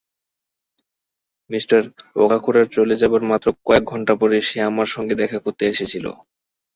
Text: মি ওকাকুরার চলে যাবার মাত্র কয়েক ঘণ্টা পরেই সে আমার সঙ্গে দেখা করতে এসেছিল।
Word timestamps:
মি 1.49 1.59
ওকাকুরার 2.23 2.67
চলে 2.71 2.95
যাবার 3.01 3.23
মাত্র 3.31 3.47
কয়েক 3.65 3.83
ঘণ্টা 3.83 4.13
পরেই 4.15 4.43
সে 4.49 4.57
আমার 4.69 4.87
সঙ্গে 4.87 5.15
দেখা 5.21 5.39
করতে 5.39 5.63
এসেছিল। 5.67 6.05